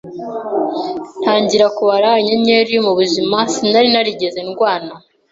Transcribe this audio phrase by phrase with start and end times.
[1.21, 4.93] ntangira kubara inyenyeri, mu buzima sinari narigeze ndwana